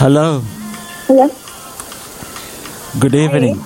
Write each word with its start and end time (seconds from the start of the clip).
Hello. 0.00 0.40
Hello. 1.06 1.28
Good 2.98 3.14
evening. 3.14 3.60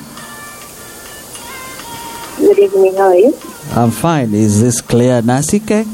Good 2.38 2.58
evening. 2.58 2.94
How 2.96 3.08
are 3.10 3.14
you? 3.14 3.32
I'm 3.70 3.90
fine. 3.90 4.34
Is 4.34 4.60
this 4.60 4.80
Claire 4.80 5.22
Nasike? 5.22 5.86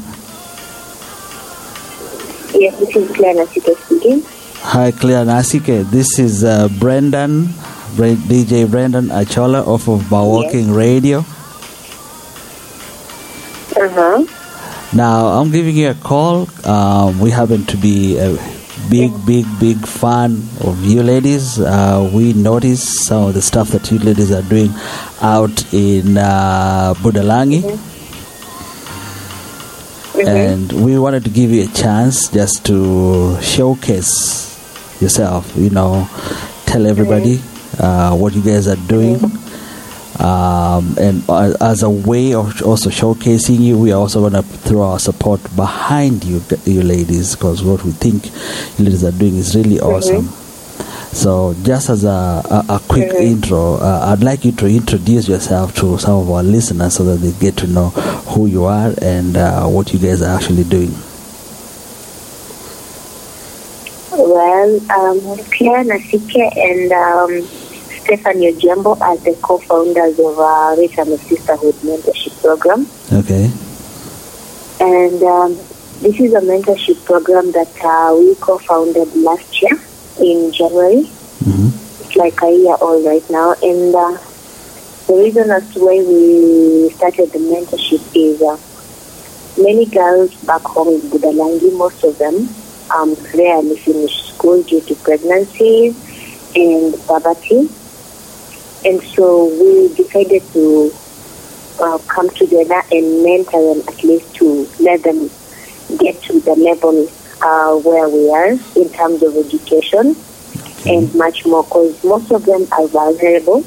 Yes, 2.57 2.79
this 2.79 2.95
is 2.95 3.15
Claire 3.15 3.35
Nasike 3.35 3.75
speaking. 3.85 4.23
Hi, 4.73 4.91
Claire 4.91 5.25
Nasike. 5.25 5.89
This 5.91 6.17
is 6.17 6.43
uh, 6.43 6.67
Brendan, 6.79 7.45
Bre- 7.95 8.17
DJ 8.29 8.69
Brendan 8.69 9.07
Achola 9.09 9.65
off 9.67 9.87
of 9.87 10.11
Walking 10.11 10.71
Radio. 10.73 11.19
Uh 13.77 13.89
huh. 13.89 14.25
Now, 14.93 15.27
I'm 15.27 15.51
giving 15.51 15.75
you 15.75 15.91
a 15.91 15.93
call. 15.95 16.47
Um, 16.67 17.19
we 17.19 17.29
happen 17.29 17.65
to 17.67 17.77
be 17.77 18.17
a 18.17 18.35
big, 18.91 19.11
big, 19.25 19.45
big 19.57 19.77
fan 19.87 20.33
of 20.59 20.83
you 20.83 21.01
ladies. 21.01 21.59
Uh, 21.61 22.11
we 22.13 22.33
notice 22.33 23.05
some 23.05 23.23
of 23.29 23.33
the 23.33 23.41
stuff 23.41 23.69
that 23.69 23.89
you 23.89 23.97
ladies 23.99 24.33
are 24.33 24.41
doing 24.43 24.69
out 25.21 25.73
in 25.73 26.17
uh, 26.17 26.93
Budalangi. 26.97 27.61
And 30.27 30.71
we 30.83 30.99
wanted 30.99 31.23
to 31.23 31.29
give 31.29 31.51
you 31.51 31.63
a 31.63 31.67
chance 31.67 32.27
just 32.27 32.65
to 32.65 33.41
showcase 33.41 35.01
yourself, 35.01 35.55
you 35.55 35.69
know, 35.69 36.07
tell 36.65 36.85
everybody 36.85 37.39
uh, 37.79 38.13
what 38.13 38.33
you 38.33 38.43
guys 38.43 38.67
are 38.67 38.81
doing. 38.87 39.19
Um, 40.21 40.95
and 40.99 41.23
uh, 41.27 41.55
as 41.59 41.81
a 41.81 41.89
way 41.89 42.35
of 42.35 42.61
also 42.61 42.91
showcasing 42.91 43.59
you, 43.59 43.79
we 43.79 43.91
are 43.91 43.99
also 43.99 44.29
going 44.29 44.33
to 44.33 44.43
throw 44.43 44.83
our 44.83 44.99
support 44.99 45.41
behind 45.55 46.23
you, 46.23 46.43
you 46.65 46.83
ladies, 46.83 47.35
because 47.35 47.63
what 47.63 47.83
we 47.83 47.91
think 47.91 48.27
you 48.77 48.85
ladies 48.85 49.03
are 49.03 49.11
doing 49.11 49.35
is 49.35 49.55
really 49.55 49.79
awesome. 49.79 50.25
So, 51.11 51.55
just 51.63 51.89
as 51.89 52.03
a, 52.03 52.07
a, 52.09 52.65
a 52.69 52.79
quick 52.87 53.11
intro, 53.15 53.75
uh, 53.75 54.13
I'd 54.13 54.23
like 54.23 54.45
you 54.45 54.51
to 54.53 54.67
introduce 54.67 55.27
yourself 55.27 55.75
to 55.77 55.97
some 55.97 56.19
of 56.19 56.29
our 56.29 56.43
listeners 56.43 56.95
so 56.95 57.03
that 57.03 57.17
they 57.17 57.31
get 57.39 57.57
to 57.57 57.67
know 57.67 57.89
who 57.89 58.45
you 58.45 58.65
are 58.65 58.93
and 59.01 59.35
uh, 59.35 59.65
what 59.65 59.91
you 59.91 59.99
guys 59.99 60.21
are 60.21 60.37
actually 60.37 60.63
doing. 60.63 60.93
Well, 64.11 64.75
um, 64.91 65.19
Claire 65.51 65.83
Nasike 65.83 66.55
and 66.55 66.91
um, 66.91 67.60
Stephanie 68.03 68.51
Ojambo 68.53 68.99
are 68.99 69.17
the 69.17 69.37
co-founders 69.41 70.19
of 70.19 70.39
uh, 70.39 70.75
Return 70.77 71.17
Sisterhood 71.17 71.75
Mentorship 71.75 72.41
Program. 72.41 72.85
Okay. 73.13 73.49
And 74.79 75.21
um, 75.23 75.55
this 76.01 76.19
is 76.19 76.33
a 76.33 76.41
mentorship 76.41 77.03
program 77.05 77.51
that 77.51 77.71
uh, 77.83 78.15
we 78.17 78.33
co-founded 78.35 79.15
last 79.15 79.61
year 79.61 79.79
in 80.19 80.51
January. 80.51 81.03
hmm 81.45 81.69
It's 82.01 82.15
like 82.15 82.41
a 82.41 82.51
year 82.51 82.75
old 82.81 83.05
right 83.05 83.27
now. 83.29 83.53
And 83.61 83.93
uh, 83.95 84.17
the 85.07 85.15
reason 85.15 85.51
as 85.51 85.71
to 85.73 85.79
why 85.85 86.01
we 86.01 86.89
started 86.97 87.31
the 87.31 87.39
mentorship 87.39 88.01
is 88.15 88.41
uh, 88.41 88.57
many 89.61 89.85
girls 89.85 90.33
back 90.43 90.61
home 90.63 90.89
in 90.89 91.01
Budalangi, 91.01 91.77
most 91.77 92.03
of 92.03 92.17
them 92.17 92.49
um, 92.95 93.15
rarely 93.33 93.77
finish 93.77 94.33
school 94.33 94.63
due 94.63 94.81
to 94.81 94.95
pregnancies 94.95 95.95
and 96.55 96.95
poverty. 97.07 97.69
And 98.83 99.01
so 99.01 99.45
we 99.45 99.93
decided 99.95 100.43
to 100.53 100.91
uh, 101.79 101.97
come 102.07 102.29
together 102.31 102.81
and 102.91 103.23
mentor 103.23 103.75
them 103.75 103.87
at 103.87 104.03
least 104.03 104.33
to 104.35 104.67
let 104.79 105.03
them 105.03 105.29
get 105.99 106.21
to 106.23 106.39
the 106.39 106.55
level 106.55 107.07
uh, 107.41 107.75
where 107.77 108.09
we 108.09 108.29
are 108.29 108.51
in 108.75 108.89
terms 108.89 109.23
of 109.23 109.35
education 109.35 110.15
and 110.87 111.13
much 111.15 111.45
more 111.45 111.63
because 111.63 112.03
most 112.03 112.31
of 112.31 112.45
them 112.45 112.67
are 112.71 112.87
vulnerable. 112.87 113.63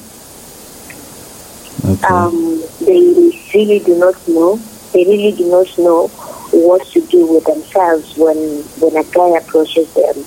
Okay. 1.84 2.06
Um, 2.06 2.62
they 2.80 3.32
really 3.54 3.78
do 3.80 3.98
not 3.98 4.16
know. 4.28 4.56
They 4.92 5.04
really 5.04 5.36
do 5.36 5.50
not 5.50 5.78
know 5.78 6.08
what 6.50 6.86
to 6.88 7.00
do 7.06 7.26
with 7.26 7.44
themselves 7.44 8.16
when 8.16 8.36
when 8.78 8.96
a 8.96 9.04
guy 9.10 9.36
approaches 9.38 9.92
them 9.94 10.24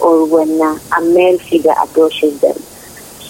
or 0.00 0.26
when 0.26 0.60
uh, 0.60 0.78
a 0.98 1.00
male 1.02 1.38
figure 1.38 1.74
approaches 1.80 2.40
them. 2.40 2.56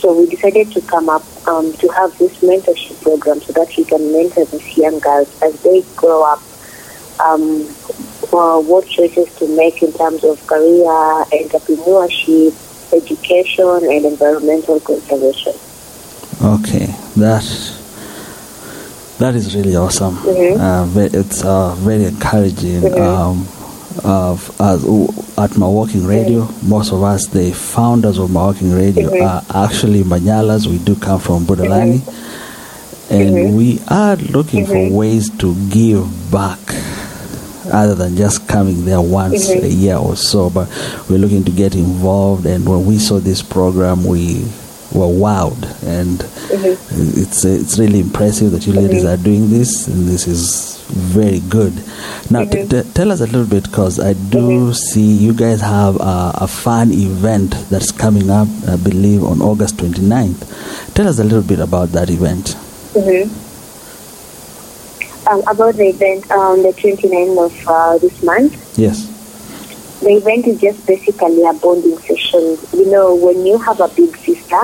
So 0.01 0.19
we 0.19 0.27
decided 0.27 0.73
to 0.73 0.81
come 0.81 1.11
up 1.11 1.23
um, 1.47 1.73
to 1.75 1.89
have 1.89 2.17
this 2.19 2.39
mentorship 2.39 3.03
program 3.03 3.41
so 3.43 3.53
that 3.53 3.69
we 3.77 3.85
can 3.85 4.13
mentor 4.13 4.47
these 4.47 4.77
young 4.79 4.99
girls 4.99 5.29
as 5.43 5.61
they 5.63 5.83
grow 5.97 6.25
up. 6.25 6.41
Um, 7.21 7.69
uh, 8.33 8.61
what 8.61 8.87
choices 8.87 9.35
to 9.37 9.49
make 9.57 9.83
in 9.83 9.93
terms 9.93 10.25
of 10.25 10.45
career, 10.47 10.87
entrepreneurship, 11.37 12.55
education, 12.95 13.67
and 13.67 14.05
environmental 14.07 14.81
conservation. 14.81 15.53
Okay, 16.43 16.87
that 17.17 17.45
that 19.19 19.35
is 19.35 19.55
really 19.55 19.77
awesome. 19.77 20.17
Mhm. 20.17 20.57
Uh, 20.59 21.01
it's 21.13 21.45
uh, 21.45 21.75
very 21.75 22.05
encouraging. 22.05 22.81
Mhm. 22.83 23.01
Um, 23.01 23.49
of 24.05 24.51
as 24.61 24.85
at 25.39 25.51
Mawalking 25.57 26.07
Radio, 26.07 26.49
most 26.63 26.93
of 26.93 27.03
us, 27.03 27.27
the 27.27 27.53
founders 27.53 28.19
of 28.19 28.31
Mawalking 28.31 28.77
Radio, 28.77 29.11
Mhm. 29.11 29.27
are 29.27 29.65
actually 29.65 30.03
Manyalas. 30.03 30.67
We 30.67 30.79
do 30.79 30.95
come 30.95 31.21
from 31.21 31.47
Budalangi, 31.47 32.01
and 33.11 33.31
Mhm. 33.35 33.53
we 33.55 33.81
are 33.89 34.17
looking 34.17 34.67
for 34.67 34.75
Mhm. 34.75 34.93
ways 34.93 35.31
to 35.39 35.55
give 35.71 36.31
back. 36.31 36.59
Other 37.73 37.95
than 37.95 38.17
just 38.17 38.49
coming 38.49 38.85
there 38.85 39.01
once 39.01 39.49
Mhm. 39.49 39.63
a 39.63 39.69
year 39.69 39.97
or 39.97 40.17
so, 40.17 40.51
but 40.51 40.69
we're 41.09 41.19
looking 41.19 41.45
to 41.45 41.53
get 41.53 41.75
involved. 41.75 42.45
And 42.47 42.69
when 42.69 42.85
we 42.85 42.99
saw 42.99 43.21
this 43.21 43.43
program, 43.43 44.05
we 44.05 44.45
were 44.93 45.07
wowed, 45.07 45.63
and 45.87 46.19
Mhm. 46.51 46.77
it's 47.23 47.45
it's 47.45 47.79
really 47.79 48.01
impressive 48.01 48.51
that 48.53 48.67
you 48.67 48.73
ladies 48.73 49.05
are 49.05 49.17
doing 49.17 49.51
this, 49.51 49.87
and 49.87 50.09
this 50.09 50.27
is 50.27 50.79
very 50.91 51.39
good. 51.49 51.73
Now, 52.31 52.45
t- 52.45 52.67
t- 52.67 52.83
tell 52.95 53.13
us 53.13 53.21
a 53.21 53.27
little 53.27 53.45
bit, 53.45 53.65
because 53.65 54.01
I 54.01 54.15
do 54.15 54.73
see 54.75 55.01
you 55.03 55.33
guys 55.33 55.61
have 55.61 55.97
a, 56.01 56.33
a 56.43 56.47
fun 56.49 56.91
event 56.93 57.55
that's 57.71 57.93
coming 57.93 58.29
up, 58.31 58.49
I 58.69 58.75
believe, 58.77 59.23
on 59.25 59.41
August 59.41 59.77
29th. 59.77 60.45
Tell 60.95 61.07
us 61.07 61.19
a 61.21 61.25
little 61.25 61.43
bit 61.43 61.61
about 61.61 61.93
that 61.93 62.11
event. 62.11 62.57
Mm-hmm. 62.95 63.31
Um, 65.29 65.43
about 65.47 65.75
the 65.77 65.89
event 65.89 66.29
on 66.33 66.63
the 66.63 66.73
29th 66.73 67.39
of 67.45 67.69
uh, 67.69 67.99
this 67.99 68.23
month, 68.23 68.57
Yes. 68.79 69.07
The 70.01 70.11
event 70.17 70.47
is 70.47 70.61
just 70.61 70.87
basically 70.87 71.45
a 71.45 71.53
bonding 71.55 71.99
session. 71.99 72.57
You 72.73 72.91
know, 72.91 73.15
when 73.15 73.45
you 73.47 73.59
have 73.59 73.81
a 73.81 73.89
big 73.89 74.17
sister, 74.19 74.61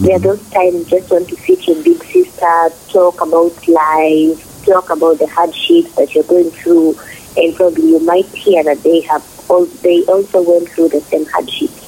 there 0.00 0.16
are 0.16 0.20
those 0.20 0.48
times 0.50 0.74
you 0.74 0.98
just 0.98 1.10
want 1.10 1.28
to 1.28 1.36
sit 1.36 1.66
your 1.66 1.82
big 1.82 2.02
sister, 2.04 2.70
talk 2.92 3.20
about 3.20 3.66
life, 3.68 4.64
talk 4.66 4.90
about 4.90 5.18
the 5.18 5.26
hardships 5.28 5.94
that 5.96 6.14
you're 6.14 6.24
going 6.24 6.50
through, 6.50 6.98
and 7.36 7.54
probably 7.54 7.90
you 7.90 8.00
might 8.00 8.26
hear 8.26 8.62
that 8.64 8.82
they 8.82 9.00
have 9.02 9.22
all, 9.48 9.66
they 9.66 10.04
also 10.04 10.42
went 10.42 10.68
through 10.70 10.88
the 10.88 11.00
same 11.00 11.26
hardships. 11.26 11.86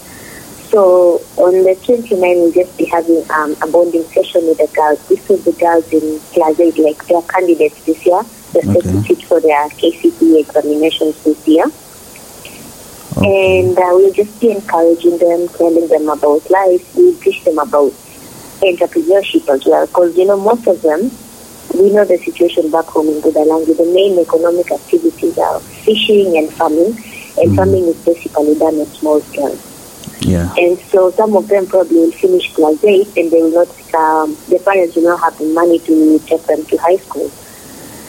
So 0.70 1.20
on 1.36 1.52
the 1.64 1.76
29th, 1.84 2.36
we'll 2.42 2.52
just 2.52 2.76
be 2.78 2.84
having 2.86 3.24
um, 3.30 3.56
a 3.62 3.66
bonding 3.66 4.04
session 4.04 4.46
with 4.46 4.58
the 4.58 4.68
girls. 4.74 5.06
This 5.08 5.28
is 5.30 5.44
the 5.44 5.52
girls 5.52 5.90
in 5.92 6.20
class 6.32 6.58
8, 6.58 6.78
like 6.78 7.06
they're 7.06 7.22
candidates 7.22 7.84
this 7.84 8.04
year. 8.06 8.22
They're 8.52 8.62
set 8.62 8.88
to 8.90 8.98
Okay. 8.98 9.14
sit 9.14 9.22
for 9.24 9.40
their 9.40 9.68
KCPE 9.70 10.40
examinations 10.40 11.22
this 11.24 11.46
year. 11.46 11.64
Okay. 13.16 13.60
And 13.60 13.78
uh, 13.78 13.92
we'll 13.92 14.12
just 14.12 14.40
be 14.40 14.50
encouraging 14.50 15.18
them, 15.18 15.48
telling 15.48 15.88
them 15.88 16.08
about 16.08 16.48
life. 16.50 16.94
We'll 16.96 17.16
teach 17.20 17.44
them 17.44 17.58
about 17.58 17.92
entrepreneurship 18.62 19.48
as 19.48 19.64
well. 19.66 19.86
Because, 19.86 20.16
you 20.16 20.26
know, 20.26 20.38
most 20.38 20.66
of 20.66 20.80
them, 20.82 21.10
we 21.74 21.90
know 21.90 22.04
the 22.04 22.18
situation 22.18 22.70
back 22.70 22.86
home 22.86 23.08
in 23.08 23.20
Budalangi. 23.20 23.76
The 23.76 23.92
main 23.92 24.18
economic 24.18 24.70
activities 24.70 25.36
are 25.38 25.60
fishing 25.60 26.36
and 26.38 26.50
farming. 26.50 26.96
And 27.38 27.56
farming 27.56 27.84
is 27.84 28.04
basically 28.04 28.54
done 28.56 28.78
on 28.80 28.86
small 28.86 29.20
scale. 29.20 29.58
Yeah. 30.20 30.54
And 30.56 30.78
so 30.78 31.10
some 31.10 31.36
of 31.36 31.48
them 31.48 31.66
probably 31.66 31.96
will 31.96 32.12
finish 32.12 32.54
class 32.54 32.82
8 32.84 33.16
and 33.16 33.30
they 33.30 33.42
will 33.42 33.66
not, 33.66 33.94
um, 33.94 34.36
the 34.48 34.60
parents 34.64 34.96
will 34.96 35.04
not 35.04 35.20
have 35.20 35.38
the 35.38 35.52
money 35.52 35.78
to 35.80 36.18
take 36.20 36.42
them 36.44 36.64
to 36.66 36.76
high 36.76 36.96
school. 36.96 37.30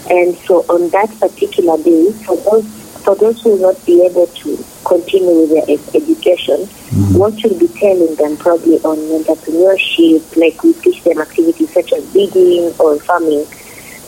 And 0.09 0.35
so 0.39 0.61
on 0.69 0.89
that 0.89 1.09
particular 1.19 1.81
day, 1.81 2.11
for 2.11 2.35
those 2.37 2.65
for 3.03 3.15
those 3.15 3.41
who 3.41 3.51
will 3.51 3.73
not 3.73 3.85
be 3.85 4.01
able 4.05 4.27
to 4.27 4.65
continue 4.93 5.41
with 5.41 5.49
their 5.49 5.67
ed- 5.67 5.95
education, 5.95 6.59
mm-hmm. 6.67 7.17
what 7.17 7.33
you'll 7.41 7.57
be 7.57 7.67
telling 7.67 8.13
them 8.15 8.37
probably 8.37 8.77
on 8.81 8.97
entrepreneurship, 9.17 10.21
like 10.37 10.61
we 10.63 10.73
teach 10.73 11.03
them 11.03 11.19
activities 11.19 11.71
such 11.73 11.93
as 11.93 12.03
digging 12.13 12.73
or 12.79 12.99
farming, 12.99 13.45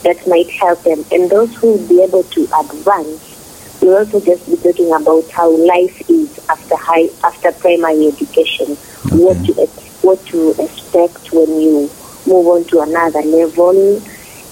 that 0.04 0.18
might 0.28 0.48
help 0.50 0.82
them. 0.84 1.04
And 1.10 1.28
those 1.30 1.54
who 1.56 1.72
will 1.72 1.88
be 1.88 2.02
able 2.02 2.22
to 2.22 2.42
advance, 2.60 3.78
we'll 3.82 3.98
also 3.98 4.20
just 4.20 4.46
be 4.46 4.56
talking 4.56 4.92
about 4.92 5.28
how 5.30 5.50
life 5.50 6.08
is 6.08 6.38
after 6.48 6.76
high 6.76 7.08
after 7.24 7.50
primary 7.52 8.06
education, 8.06 8.76
what 9.18 9.34
to 9.46 9.52
what 10.02 10.24
to 10.26 10.54
expect 10.62 11.32
when 11.32 11.60
you 11.60 11.90
move 12.26 12.46
on 12.46 12.64
to 12.64 12.80
another 12.80 13.22
level, 13.22 14.00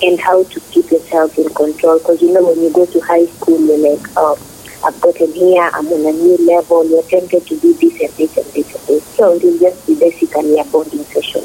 and 0.03 0.21
how 0.21 0.43
to 0.43 0.61
keep 0.73 0.91
yourself 0.91 1.39
in 1.39 1.49
control. 1.55 1.99
Because 1.99 2.21
you 2.21 2.33
know 2.33 2.43
when 2.43 2.61
you 2.61 2.73
go 2.73 2.87
to 2.87 3.01
high 3.01 3.27
school, 3.27 3.61
you're 3.65 3.95
like, 3.97 4.05
oh, 4.17 4.37
I've 4.85 5.01
gotten 5.01 5.33
here, 5.33 5.71
I'm 5.73 5.87
on 5.89 6.07
a 6.07 6.13
new 6.13 6.37
level, 6.47 6.85
you're 6.89 7.03
tempted 7.05 7.47
to 7.47 7.59
do 7.59 7.73
this 7.75 8.01
and 8.01 8.11
this 8.13 8.37
and 8.37 8.47
this 8.53 8.75
and 8.75 8.87
this. 8.87 9.05
So 9.17 9.33
it 9.35 9.43
will 9.43 9.59
just 9.59 9.87
be 9.87 9.95
basically 9.99 10.59
a 10.59 10.65
bonding 10.65 11.05
session. 11.05 11.43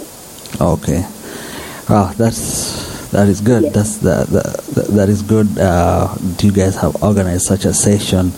Okay. 0.59 1.05
Wow, 1.89 2.11
that's 2.17 3.09
that 3.11 3.27
is 3.27 3.41
good. 3.41 3.63
Yes. 3.63 3.73
That's 3.73 3.97
the, 3.97 4.25
the 4.75 4.91
that 4.91 5.09
is 5.09 5.21
good. 5.23 5.57
Uh, 5.57 6.13
you 6.41 6.51
guys 6.51 6.75
have 6.75 7.01
organized 7.01 7.45
such 7.45 7.65
a 7.65 7.73
session, 7.73 8.31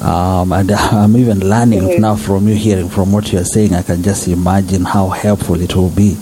um, 0.00 0.50
and 0.52 0.72
I'm 0.72 1.16
even 1.16 1.38
learning 1.48 1.82
Mhm. 1.82 1.98
now 2.00 2.16
from 2.16 2.48
you, 2.48 2.54
hearing 2.56 2.88
from 2.88 3.12
what 3.12 3.32
you 3.32 3.38
are 3.38 3.44
saying. 3.44 3.74
I 3.74 3.82
can 3.82 4.02
just 4.02 4.26
imagine 4.26 4.84
how 4.84 5.08
helpful 5.10 5.60
it 5.60 5.76
will 5.76 5.90
be. 5.90 6.16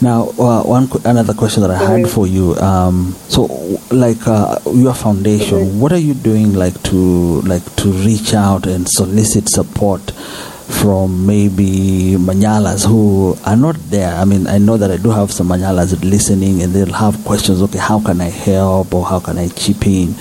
Now, 0.00 0.28
uh, 0.38 0.62
one 0.62 0.88
another 1.04 1.34
question 1.34 1.62
that 1.62 1.72
I 1.72 1.78
had 1.78 2.08
for 2.08 2.26
you. 2.26 2.54
Um, 2.56 3.16
so, 3.28 3.46
like 3.90 4.28
uh, 4.28 4.58
your 4.72 4.94
foundation, 4.94 5.58
Mhm. 5.58 5.78
what 5.80 5.92
are 5.92 5.98
you 5.98 6.14
doing, 6.14 6.54
like 6.54 6.80
to 6.84 7.40
like 7.42 7.64
to 7.82 7.90
reach 7.90 8.32
out 8.32 8.66
and 8.66 8.88
solicit 8.88 9.48
support 9.48 10.12
from 10.68 11.26
maybe 11.26 12.14
Manyalas 12.16 12.86
who 12.86 13.36
are 13.44 13.56
not 13.56 13.74
there? 13.90 14.14
I 14.14 14.24
mean, 14.24 14.46
I 14.46 14.58
know 14.58 14.76
that 14.76 14.90
I 14.92 14.98
do 14.98 15.10
have 15.10 15.32
some 15.32 15.48
Manyalas 15.48 15.98
listening, 16.04 16.62
and 16.62 16.72
they'll 16.72 16.92
have 16.94 17.24
questions. 17.24 17.60
Okay, 17.62 17.78
how 17.80 17.98
can 17.98 18.20
I 18.20 18.30
help, 18.30 18.94
or 18.94 19.04
how 19.04 19.18
can 19.18 19.36
I 19.36 19.48
chip 19.48 19.84
in? 19.84 20.14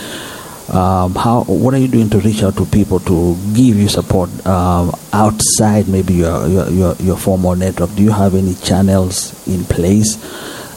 Um, 0.69 1.15
how 1.15 1.43
what 1.43 1.73
are 1.73 1.77
you 1.77 1.87
doing 1.87 2.09
to 2.09 2.19
reach 2.19 2.43
out 2.43 2.57
to 2.57 2.65
people 2.65 2.99
to 3.01 3.37
give 3.53 3.77
you 3.77 3.87
support 3.87 4.29
um, 4.45 4.93
outside 5.13 5.87
maybe 5.87 6.15
your, 6.15 6.45
your 6.47 6.69
your 6.69 6.95
your 6.95 7.17
formal 7.17 7.55
network? 7.55 7.95
Do 7.95 8.03
you 8.03 8.11
have 8.11 8.35
any 8.35 8.53
channels 8.55 9.31
in 9.47 9.63
place 9.63 10.17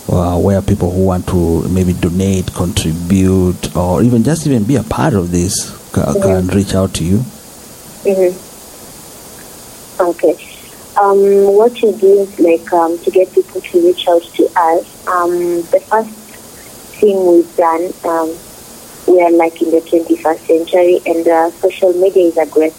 uh, 0.08 0.38
where 0.38 0.62
people 0.62 0.92
who 0.92 1.06
want 1.06 1.26
to 1.28 1.69
maybe 1.69 1.92
donate, 1.92 2.54
contribute, 2.54 3.75
or 3.76 4.02
even 4.02 4.22
just 4.22 4.46
even 4.46 4.62
be 4.62 4.76
a 4.76 4.84
part 4.84 5.14
of 5.14 5.32
this 5.32 5.70
ca- 5.93 6.14
can 6.14 6.46
reach 6.48 6.75
out 6.75 6.94
to 6.94 7.04
you? 7.04 7.19
Mm-hmm. 8.06 8.46
Okay. 10.02 10.36
Um, 10.96 11.54
what 11.54 11.81
you 11.82 11.93
do 11.93 12.20
is 12.20 12.38
like 12.38 12.72
um, 12.72 12.96
to 12.98 13.10
get 13.10 13.32
people 13.32 13.60
to 13.60 13.86
reach 13.86 14.06
out 14.06 14.22
to 14.22 14.48
us. 14.56 15.06
Um, 15.08 15.62
the 15.70 15.81
first 15.88 16.10
thing 17.00 17.26
we've 17.26 17.56
done, 17.56 17.93
um, 18.04 18.34
we 19.10 19.20
are 19.22 19.30
like 19.32 19.60
in 19.60 19.70
the 19.70 19.80
21st 19.80 20.38
century, 20.46 21.00
and 21.06 21.26
uh, 21.26 21.50
social 21.60 21.92
media 21.94 22.28
is 22.28 22.36
a 22.36 22.46
great 22.46 22.72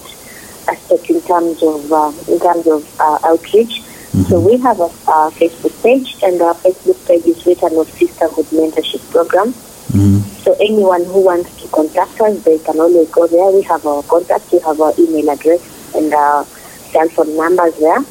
aspect 0.68 1.10
in 1.10 1.22
terms 1.22 1.62
of 1.62 1.92
uh, 1.92 2.12
in 2.32 2.40
terms 2.40 2.68
of 2.68 2.82
uh, 3.00 3.20
outreach. 3.24 3.82
So 4.28 4.40
we 4.40 4.58
have 4.58 4.80
a, 4.80 4.86
a 4.88 5.32
Facebook 5.32 5.76
page, 5.84 6.16
and 6.24 6.42
our 6.42 6.56
Facebook 6.56 7.06
page 7.08 7.26
is 7.26 7.46
Return 7.46 7.76
of 7.78 7.90
Sisterhood 7.90 8.46
Mentorship 8.48 9.04
Program. 9.12 9.52
hmm 9.92 10.20
So 10.44 10.56
anyone 10.60 11.04
who 11.06 11.22
wants 11.22 11.52
to 11.62 11.68
contact 11.70 12.20
us, 12.22 12.44
they 12.44 12.60
can 12.60 12.80
always 12.80 13.10
go 13.10 13.28
there. 13.28 13.52
We 13.52 13.62
have 13.64 13.86
our 13.86 14.04
contact, 14.04 14.52
we 14.52 14.60
have 14.60 14.80
our 14.80 14.94
email 14.98 15.30
address 15.32 15.62
and 15.96 16.14
our 16.14 16.46
cell 16.92 17.10
phone 17.10 17.36
numbers 17.36 17.76
there. 17.80 18.02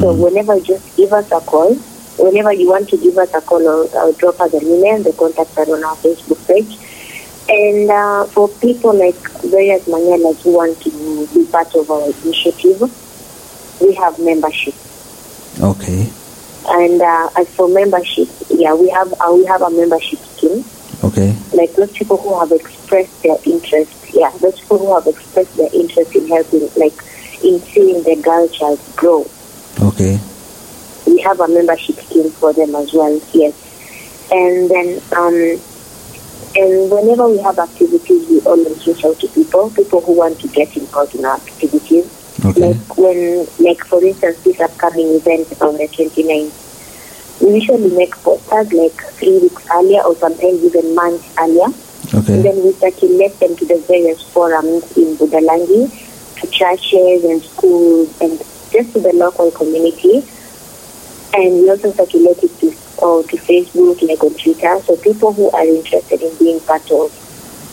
So 0.00 0.12
whenever 0.12 0.56
you 0.56 0.64
just 0.64 0.96
give 0.96 1.12
us 1.12 1.30
a 1.32 1.40
call, 1.40 1.74
whenever 2.18 2.52
you 2.52 2.68
want 2.68 2.88
to 2.90 2.96
give 2.96 3.16
us 3.18 3.32
a 3.34 3.40
call 3.40 3.62
or, 3.66 3.84
or 3.96 4.12
drop 4.12 4.40
us 4.40 4.52
an 4.54 4.62
email, 4.66 5.02
the 5.02 5.12
contacts 5.12 5.56
are 5.58 5.68
on 5.74 5.84
our 5.84 5.96
Facebook 5.96 6.40
page. 6.46 6.78
And 7.48 7.90
uh, 7.90 8.24
for 8.26 8.48
people 8.48 8.94
like 8.94 9.16
various 9.42 9.84
Manyalas 9.86 10.42
who 10.42 10.52
want 10.56 10.80
to 10.82 11.26
be 11.34 11.46
part 11.50 11.74
of 11.74 11.90
our 11.90 12.04
initiative, 12.24 12.80
we 13.80 13.94
have 13.94 14.18
membership. 14.18 14.74
Okay. 15.60 16.10
And 16.66 17.02
uh, 17.02 17.28
as 17.36 17.48
for 17.54 17.68
membership, 17.68 18.28
yeah, 18.50 18.74
we 18.74 18.88
have 18.90 19.12
uh, 19.20 19.32
we 19.34 19.44
have 19.44 19.60
a 19.60 19.70
membership 19.70 20.18
scheme 20.20 20.64
Okay. 21.04 21.36
like 21.52 21.70
those 21.74 21.92
people 21.92 22.16
who 22.16 22.38
have 22.38 22.50
expressed 22.50 23.22
their 23.22 23.36
interest, 23.44 23.92
yeah, 24.14 24.30
those 24.40 24.58
people 24.58 24.78
who 24.78 24.94
have 24.94 25.06
expressed 25.06 25.54
their 25.56 25.68
interest 25.74 26.16
in 26.16 26.26
helping, 26.28 26.68
like 26.76 26.94
in 27.44 27.60
seeing 27.60 28.02
the 28.04 28.16
girl 28.22 28.48
child 28.48 28.80
grow. 28.96 29.26
Okay. 29.82 30.18
We 31.06 31.20
have 31.20 31.40
a 31.40 31.48
membership 31.48 31.96
scheme 31.96 32.30
for 32.30 32.54
them 32.54 32.74
as 32.74 32.92
well, 32.94 33.20
yes. 33.34 33.52
And 34.32 34.70
then, 34.70 35.02
um, 35.12 35.60
and 36.56 36.90
whenever 36.90 37.28
we 37.28 37.38
have 37.38 37.58
activities, 37.58 38.28
we 38.28 38.40
always 38.42 38.86
reach 38.86 39.04
out 39.04 39.18
to 39.20 39.28
people, 39.28 39.70
people 39.70 40.00
who 40.00 40.12
want 40.12 40.38
to 40.40 40.48
get 40.48 40.76
involved 40.76 41.14
in 41.14 41.24
our 41.24 41.36
activities. 41.36 42.06
Okay. 42.44 42.72
Like 42.72 42.98
when, 42.98 43.46
like 43.58 43.84
for 43.84 44.02
instance, 44.04 44.42
this 44.44 44.60
upcoming 44.60 45.14
event 45.14 45.48
on 45.60 45.74
the 45.76 45.88
29th, 45.88 47.42
we 47.42 47.54
usually 47.54 47.90
make 47.96 48.14
posters 48.22 48.72
like 48.72 48.94
three 49.14 49.38
weeks 49.38 49.66
earlier 49.72 50.02
or 50.02 50.14
sometimes 50.16 50.62
even 50.64 50.94
months 50.94 51.34
earlier. 51.38 51.66
And 52.12 52.44
then 52.44 52.62
we 52.62 52.72
circulate 52.72 53.40
them 53.40 53.56
to 53.56 53.64
the 53.66 53.78
various 53.88 54.22
forums 54.30 54.96
in 54.96 55.16
Budalangi, 55.16 55.90
to 56.40 56.46
churches 56.46 57.24
and 57.24 57.42
schools, 57.42 58.20
and 58.20 58.38
just 58.70 58.92
to 58.92 59.00
the 59.00 59.12
local 59.14 59.50
community. 59.50 60.22
And 61.34 61.62
we 61.62 61.70
also 61.70 61.90
circulate 61.92 62.38
it 62.44 62.56
to, 62.60 62.70
or 62.98 63.22
to 63.24 63.36
Facebook, 63.36 64.00
like 64.06 64.22
on 64.22 64.34
Twitter. 64.34 64.80
So 64.86 64.96
people 64.96 65.32
who 65.32 65.50
are 65.50 65.64
interested 65.66 66.20
in 66.22 66.34
being 66.38 66.60
part 66.60 66.88
of 66.90 67.10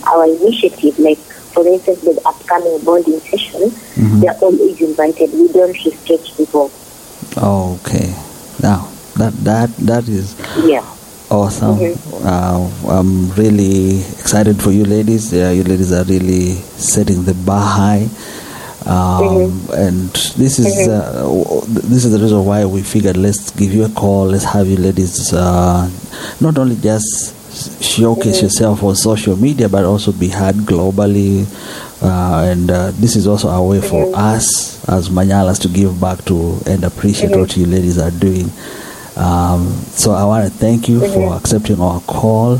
our 0.07 0.25
initiative, 0.25 0.97
like 0.99 1.17
for 1.53 1.67
instance, 1.67 1.99
the 2.01 2.19
upcoming 2.25 2.79
bonding 2.79 3.19
session, 3.21 3.69
Mhm. 3.97 4.21
they're 4.21 4.37
always 4.41 4.79
invited. 4.81 5.33
We 5.33 5.47
don't 5.49 5.73
restrict 5.85 6.37
people. 6.37 6.71
Okay. 7.37 8.13
Now 8.61 8.87
that 9.15 9.33
that 9.43 9.69
that 9.77 10.07
is 10.07 10.35
Yeah. 10.65 10.83
awesome. 11.29 11.79
Uh, 12.23 12.69
I'm 12.87 13.31
really 13.35 13.99
excited 14.19 14.61
for 14.61 14.71
you 14.71 14.85
ladies. 14.85 15.31
Yeah, 15.33 15.51
you 15.51 15.63
ladies 15.63 15.91
are 15.91 16.03
really 16.03 16.55
setting 16.77 17.23
the 17.25 17.33
bar 17.33 17.61
high. 17.61 18.07
Um, 18.85 19.69
And 19.73 20.09
this 20.37 20.57
is 20.59 20.87
uh, 20.87 21.21
this 21.67 22.03
is 22.05 22.11
the 22.11 22.19
reason 22.19 22.43
why 22.45 22.65
we 22.65 22.81
figured 22.81 23.15
let's 23.17 23.51
give 23.51 23.73
you 23.73 23.85
a 23.85 23.89
call. 23.89 24.25
Let's 24.27 24.43
have 24.45 24.67
you 24.67 24.77
ladies 24.77 25.33
uh, 25.33 25.89
not 26.39 26.57
only 26.57 26.75
just 26.75 27.35
showcase 27.83 28.41
yourself 28.41 28.81
on 28.83 28.95
social 28.95 29.35
media, 29.37 29.69
but 29.69 29.85
also 29.85 30.11
be 30.11 30.29
heard 30.29 30.55
globally. 30.55 31.45
Uh, 32.01 32.49
and 32.49 32.71
uh, 32.71 32.89
this 32.97 33.15
is 33.15 33.27
also 33.27 33.49
a 33.49 33.61
way 33.63 33.79
for 33.81 34.09
us 34.15 34.83
as 34.89 35.09
Manyalas 35.09 35.61
to 35.61 35.67
give 35.67 36.01
back 36.01 36.25
to 36.25 36.57
and 36.65 36.83
appreciate 36.83 37.35
what 37.37 37.55
you 37.55 37.67
ladies 37.67 37.99
are 37.99 38.09
doing. 38.11 38.49
Um, 39.15 39.67
so 39.93 40.13
I 40.13 40.23
want 40.25 40.45
to 40.45 40.49
thank 40.57 40.89
you 40.89 40.99
for 41.13 41.33
accepting 41.35 41.79
our 41.79 41.99
call 42.01 42.59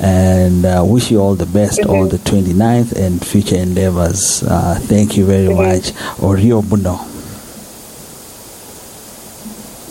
and 0.00 0.64
uh, 0.64 0.82
wish 0.86 1.10
you 1.10 1.20
all 1.20 1.34
the 1.34 1.46
best 1.46 1.80
on 1.86 2.08
the 2.08 2.16
29th 2.18 2.92
and 2.96 3.24
future 3.24 3.56
endeavors. 3.56 4.42
Uh, 4.42 4.78
thank 4.80 5.16
you 5.16 5.24
very 5.26 5.52
much. 5.52 5.92
Orio 6.18 6.62
Buno. 6.62 7.08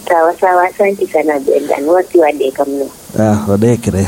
Sawa 0.08 0.34
sawa, 0.40 0.68
asante 0.68 1.08
sana 1.08 1.40
Brendan. 1.40 1.86
Watu 1.86 2.20
wa 2.20 2.32
deka 2.32 2.66
mno. 2.66 2.90
Ah, 3.20 3.46
odekere. 3.48 4.08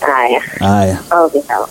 Haya. 0.00 0.40
Haya. 0.60 0.98
Okay, 1.10 1.42
sawa. 1.42 1.66